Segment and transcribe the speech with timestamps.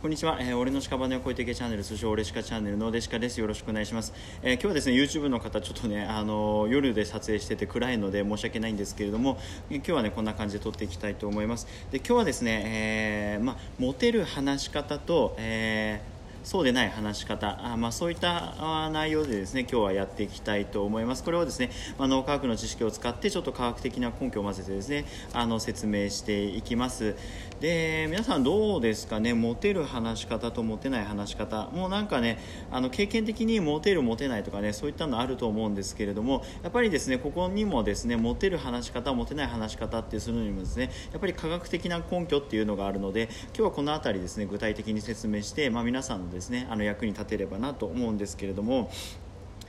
[0.00, 3.40] こんにちは、えー、俺の屍を超えていけチャンネル通称俺しかチャンネルのデシカです。
[3.40, 9.38] よろしくお願いします、えー、今日はですね YouTube の方ちょっとねあのー、夜で撮影してて暗いので申し訳ないんですけれども、
[9.70, 11.66] え、今日はねこんな感じで撮っていきたいと思います。
[11.90, 16.17] で今日はですね、えー、まあモテる話し方と、えー
[16.48, 17.58] そうでない話し方。
[17.62, 18.54] あ、まあ、そういった
[18.90, 21.22] 内容でですね今日はやっていきたいと思います。
[21.22, 25.04] これをですね、まあ、脳科学の知識を使ってちょっと科学的な根拠を混ぜてですね
[25.34, 27.16] あの説明していきます。
[27.60, 29.34] で皆さんどうですかね？
[29.34, 31.66] モテる話し方とモテない話し方。
[31.66, 32.38] もうなんかね
[32.70, 48.90] あの経験的にモテるモテないとかねそういったのあると思うんですけれどもやっぱりですねここにもですねモテる話し方モテない話し方ってするにもですねやっぱり科学的な根拠っていうのがあるので今日はこの辺りですね具体的に説明して、まあ、皆さんのですねあの役に立てればなと思うんですけれども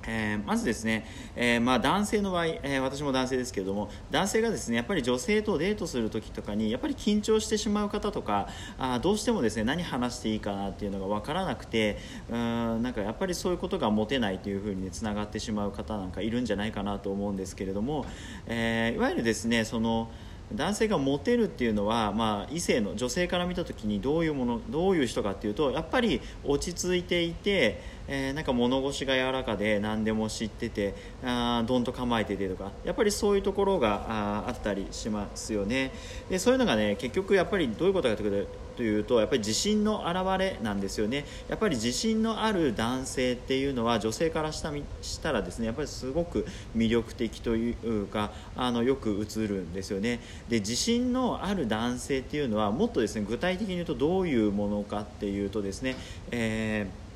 [0.07, 1.05] えー、まずですね、
[1.35, 11.97] えー、まあ、男性の場合、えー、私も男性ですけれども男性がですねやっぱり女性とデートする時とかにやっぱり緊張してしまう方とかあどうしてもですね何話していいかなっていうのが分からなくて
[12.29, 18.05] うんなんかやっぱりそういうことが持てないというふうにつながってしまう方なんかいるんじゃないかなと思うんですけれども、
[18.47, 20.09] えいわゆるですねその
[20.53, 35.91] 男性がモテるっていうのは、まあ、異性の女性から見た時にどういうものどういう人かっていうとやっぱり落ち着いていて、えー、なんか物腰が柔らかで何でも知っててあどんと構えててとかやっぱりそういうところがああったりしますよね。
[36.29, 41.25] でそういうのがね結局やっぱりどういうことかというとというとやっぱり自信の表れなんですよね。
[41.49, 44.71] やっぱり自信のある男性っていうのは女性からした
[45.01, 50.21] したらですねやっぱりすごく魅力的というかあのよく映るんですよね。
[50.47, 55.97] で自信のある男性っていうのはもっとですね具体的に言うとどういうものかっていうとですね、
[56.31, 57.08] えー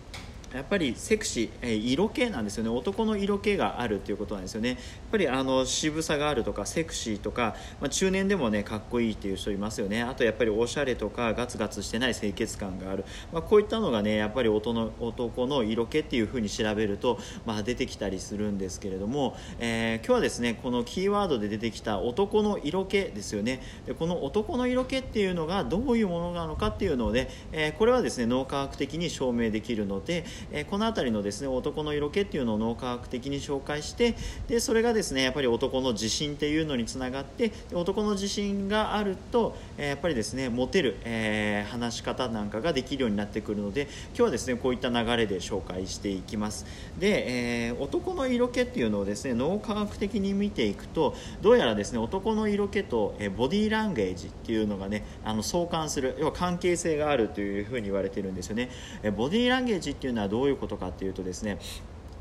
[0.53, 2.69] やっぱりセクシー、え色気なんですよね。
[2.69, 4.69] 男の色気があるということなんですよね。
[4.69, 4.77] やっ
[5.11, 10.03] ぱりあの渋さがあるとかセクシーとか、まあ、中年でもねかっこいいっていう人いますよね。
[10.03, 23.61] あとやっぱりおしゃれとかガツガツしてない清潔感がある、まあ、こういったのがねやっぱり男の男の色気っていうふうに調べると、まあ、出てきたりするんですけれども、えー、今日はですねこのキーワードで出てきた男の色気ですよね。
[23.87, 34.15] でこの男の色気っていうのがどういうものなのかっていうので、えー、これはですね脳科学的に証明できるので、えこの辺りのですね男の色気っていうのを脳科学的に紹介して
[34.47, 46.65] でそれがですねやっぱり男の自信っていうのにつながって男の自信があると、えやっぱりですねモテる、えー、話し方なんかができるようになってくるので今日はですねこういった流れで紹介していきます。
[46.99, 58.69] で、えー、男の色気っていうのをですね脳科学的に見ていくとどうやらですね男の色気と、えボディーランゲージっていうのがねあの相関する要は関係性があるというふうに言われてるんですよね、
[59.03, 61.59] えボディーランゲージっていうのはどういうことかっていうとですね、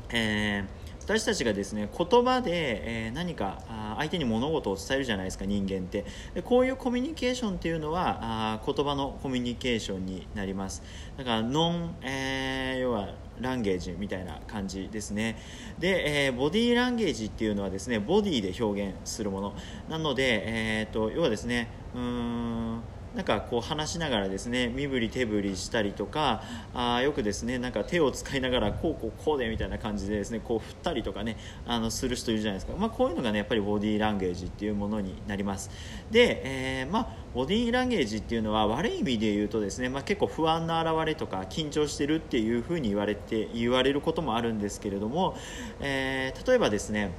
[0.09, 3.63] えー、私たちがですね言葉で、え、何か
[3.97, 6.05] 相手に物事を伝えるじゃないですか人間って。
[6.35, 10.83] でこういうコミュニケーションっていうのはあ言葉のコミュニケーションになります。
[11.17, 15.39] だからノン、えー、要はランゲージみたいな感じですね。
[15.79, 19.55] で、えー、ボディーランゲージっていうのはですねボディで表現するもの。
[19.89, 22.81] なので、えーと、と要はですねうーん
[23.15, 26.41] なんかこう話しながらですね身振り手振りしたりとか
[26.73, 31.37] あよくですねなんか手を使いながらこうこうこうでみたいな感じでですねこう振ったりとかね
[31.67, 35.69] あのする人いるじゃないですか、まあ、こういうのがねやっぱりボディーランゲージっていうものになります。
[36.09, 36.41] で、
[36.81, 45.35] えー、まあボディーランゲージっていうのは悪い意味で言うとですね、まあ、結構不安な表れとか緊張してるっていうふうに言われて言われることもあるんですけれども、
[45.79, 47.11] えー、例えばですね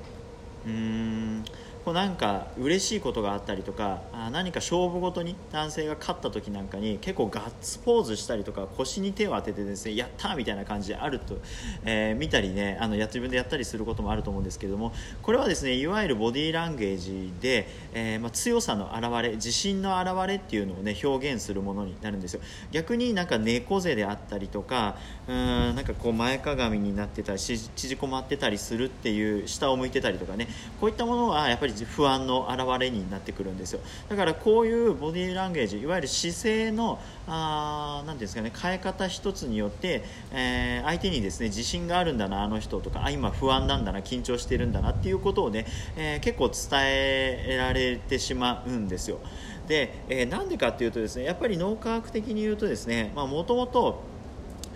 [0.67, 1.45] うーん
[1.85, 11.37] こうなんか嬉しいことがあったりとかあ何か勝負ごとに男性が勝った時なんかに結構ガッツポーズしたりとか腰に手を当ててですねやったみたいな感じであると、
[11.85, 22.41] えー、見たりねあのや自分でやったりすることもあると思うんですけれどもこれはですねいわゆるボディーランゲージで、えー、まあ、強さの表れ自信の表れっていうのをね表現するものになるんですよ。
[22.73, 24.97] 逆になんか猫背であったりとか
[25.29, 30.49] うんなんかこう前かがみになってたり縮こまってたりするっていう下を向いてたりとかね
[30.81, 33.81] こういったものはやっぱり不安の表れになってくるんですよ。
[34.09, 45.67] だからこういうボディーランゲージいわゆる姿勢のあなんていうんですかね変え方一つによって、えー、相手にですね自信があるんだなあの人とかあ今不安なんだな緊張してるんだなっていうことをね、
[45.97, 49.19] えー、結構伝えられてしまうんですよ。
[49.67, 54.03] で、えー、なんでかっていうとですねやっぱり脳科学的に言うとですねもともと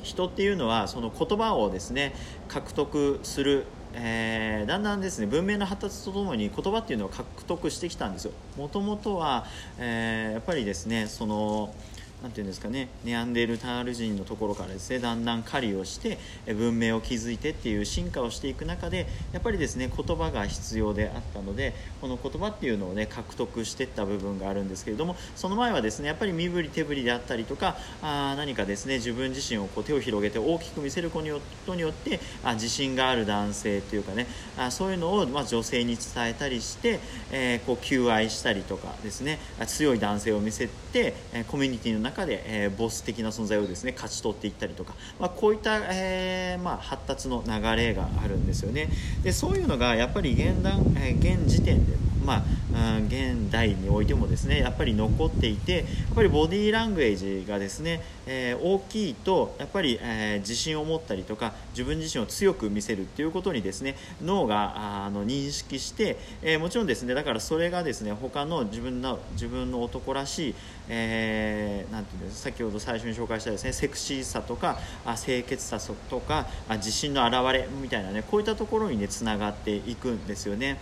[0.02, 2.14] 人っていうのはその言葉をですね
[2.48, 8.32] 獲得するえー、だんだんですね文明の発達とともに言葉っていうのを獲得してきたんですよ。
[8.56, 9.46] もともとは、
[9.78, 11.74] えー、やっぱりですねその
[12.22, 31.22] なんていうんですかねネアンデルタール人のところからですねだんだん狩りをして文明を築いてっていう進化をしていく中でやっぱりですね言葉が必要であったのでこの言葉っていうのをね獲得してった部分があるんですけれどもその前はですねやっぱり身振り手振りであったりとかあ何かですね自分自身をこう手を広げて大きく見せるこ
[31.66, 34.26] とによってあ自信がある男性というかね
[34.58, 36.98] あそういうのを、まあ、女性に伝えたりして、
[37.30, 48.88] えー、こう求愛したりとかですね強い男性を見せてえコミュニティの中中で、えー、ボス的な存在をですね勝ち取っていったりとか、まあ、こういった、えーまあ、発達の流れがあるんですよね。
[49.22, 51.92] でそういうのがやっぱり現段、えー、現時点で
[52.28, 52.44] ま
[52.74, 55.82] あ、現代においてもですねやっぱり残っていてや
[56.12, 70.54] っぱりボディーラングエージがですね、えー、大きいとやっぱり、えー、自信を持ったりとか自分自身を強く見せるっていうことにですね脳があの認識して、えー、もちろんですねだからそれがですね他の自分の自分の男らしい、
[70.90, 75.80] えー、なんていうんです先ほど最初に紹介したですねセクシーさとかあ清潔さ
[76.10, 80.78] とかあ自信の表れみたいなねこういったところにねつながっていくんですよね。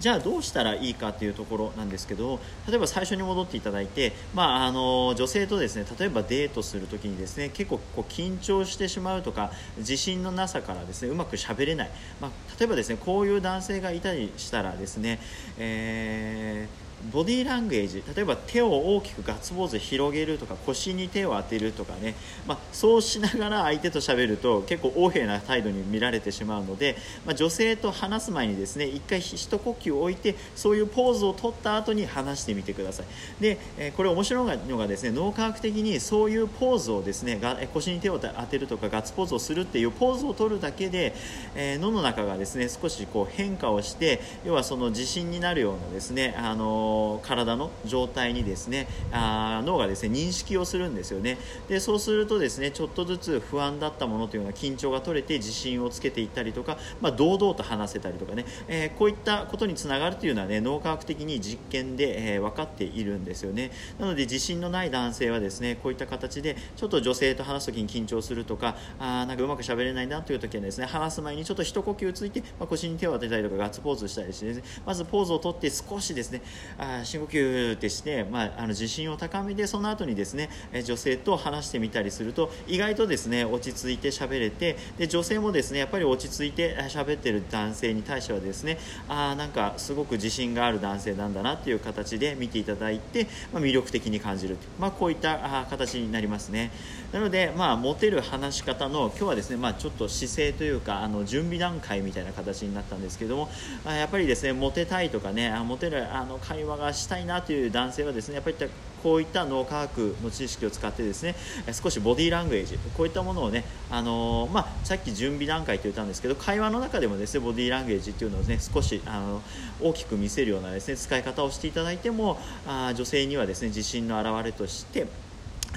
[0.00, 15.20] じゃあどうしたらいいかというところなんですけど例えば最初に戻っていただいて、まあ、あの女性とですね例えばデートする時にですね結構こう緊張してしまうとか自信のなさからですねうまくしゃべれない、まあ、例えばですねこういう男性がいたりしたらですね、
[15.58, 22.14] えーボディーランゲージ例えば手を大きくガッツポーズ広げるとか腰に手を当てるとかね、
[22.46, 33.06] まあ、そうしながら相手と喋ると結構横柄な態度に見られてしまうので、まあ、女性と話す前にですね一回一呼吸を置いてそういうポーズを取った後に話してみてください。
[33.40, 41.14] で、えこれ面白いのがですね脳科学的にそういうポーズをですねが腰に手を当てるとかガッツポーズをするっていうポーズを取るだけで、
[41.54, 46.89] えー、脳の中がですね少しこう変化をして要はその自信になるようなですねあの
[47.22, 51.38] 体の状態にですねあ脳がですね認識をするんですよね。
[51.68, 63.70] でそうするとですねちょっとずつ不安だったものというのは緊張が取れて自信をつけていったりとか、まあ、堂々と話せたりとかね、えー、こういったことにつながるというのはね脳科学的に実験で、えー、分かっているんですよね。
[63.98, 76.42] なので自信のない男性はですねこういった形でちょっと女性と話す時に緊張するとかあなんかうまく喋れないなという時はですね話す前にちょっと一呼吸ついて、まあ、腰に手を当てたりとかガッツポーズしたりして、ね、まずポーズをとって少しですね
[76.80, 80.48] あ深呼吸ってして、まあ、あの自信を高めてその後にですね
[80.84, 88.78] 女性と話してみたりすると意外とですね落ち着いて喋れてで女性もですねやっぱり落ち着いて喋ってる男性に対してはですね
[89.08, 96.70] あなんかすごく自信がある男性なんだなっていう形で見ていただいて、まあ、魅力的に感じるまあ、こういった形になりますね。
[97.12, 103.48] なので、まあ、モテる話し方の今日はですね、まあ、ちょっと姿勢というかあの準備段階みたいな形になったんですけども
[103.84, 108.56] あやっぱりですねモテたいとかねモテるあの会話話がしたいなという男性はですねやっぱり
[109.02, 111.34] こういった脳科学の知識を使ってですね
[111.72, 119.42] 少しボディーラングエージこういったものをね、あのー、まあ、さっき準備段階と言ったんですけど会話の中でもですねボディーラングエージというのをね少しあの
[119.80, 125.06] 大きく見せるようなですね使い方をしていただいてもあ女性にはですね自信の表れとして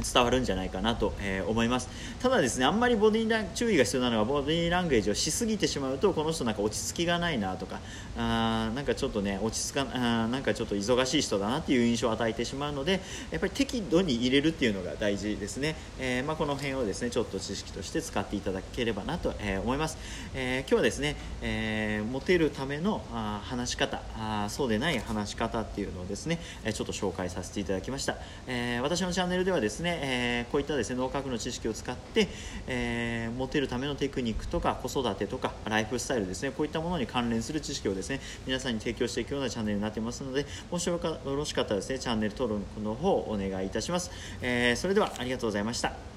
[0.02, 1.90] 伝わるんじゃないかなと、えー、思います。
[2.22, 7.80] ただですねあんまりボディラン注意が必要なのはボディーランゲージをしすぎてしまうとこの人なんか落ち着きがないなとか
[8.18, 13.02] あなんかちょっとね落ち着かあなんかちょっと忙しい人だなっていう印象を与えてしまうので
[13.32, 19.98] やっぱり適度に入れるっていうのが大事ですね、えー、まあ、この辺をですねちょっと知識として使っていただければなと、えー、思います、
[20.34, 26.40] え今日はですね、えモテるためのあ話し方あそうでない話し方っていうのをですね
[26.74, 28.18] ちょっと紹介させていただきました、
[28.48, 32.28] え私のチャンネルではですねね、えー、こういったですね脳科学の知識を使って、
[32.68, 44.10] えー、モテるためのテクニックとか子育てとかライフスタイルですねこういったものに関連する知識をですね皆さんに提供していくようなチャンネルになってますのでもしよろしかったらですねチャンネル登録の方をお願いいたします、
[44.42, 46.13] えー、それではありがとうございました。